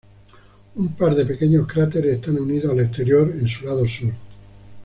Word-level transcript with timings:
Un 0.77 0.87
par 0.95 1.13
de 1.13 1.23
pequeños 1.27 1.67
cráteres 1.67 2.15
están 2.15 2.39
unidos 2.39 2.71
al 2.71 2.79
exterior 2.79 3.29
en 3.39 3.47
su 3.47 3.65
lado 3.65 3.87
sur. 3.87 4.11